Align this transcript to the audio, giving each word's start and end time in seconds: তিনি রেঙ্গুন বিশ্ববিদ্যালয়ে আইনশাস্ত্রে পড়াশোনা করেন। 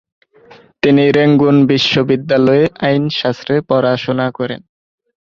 তিনি 0.83 1.03
রেঙ্গুন 1.17 1.57
বিশ্ববিদ্যালয়ে 1.71 2.65
আইনশাস্ত্রে 2.87 3.55
পড়াশোনা 3.69 4.27
করেন। 4.37 4.61